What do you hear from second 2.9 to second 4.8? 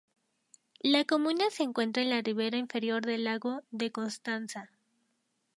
del lago de Constanza.